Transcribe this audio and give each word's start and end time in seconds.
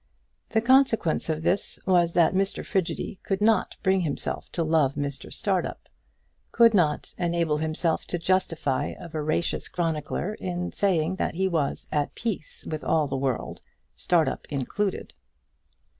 The 0.49 0.61
consequence 0.61 1.29
of 1.29 1.43
this 1.43 1.79
was 1.85 2.13
that 2.13 2.33
Mr 2.33 2.65
Frigidy 2.65 3.19
could 3.21 3.39
not 3.39 3.77
bring 3.83 4.01
himself 4.01 4.51
to 4.53 4.63
love 4.63 4.95
Mr 4.95 5.31
Startup, 5.31 5.79
could 6.51 6.73
not 6.73 7.13
enable 7.19 7.57
himself 7.59 8.07
to 8.07 8.17
justify 8.17 8.95
a 8.97 9.07
veracious 9.07 9.67
chronicler 9.67 10.33
in 10.33 10.71
saying 10.71 11.17
that 11.17 11.35
he 11.35 11.47
was 11.47 11.87
at 11.91 12.15
peace 12.15 12.65
with 12.67 12.83
all 12.83 13.07
the 13.07 13.15
world, 13.15 13.61
Startup 13.95 14.43
included. 14.49 15.13